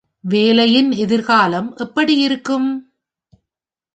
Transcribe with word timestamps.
வேலையின் 0.23 0.91
எதிர்காலம் 0.91 1.75
எப்படி 1.75 2.17
இருக்கும்? 2.17 2.69